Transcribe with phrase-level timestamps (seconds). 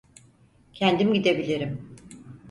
[0.73, 1.95] Kendim gidebilirim.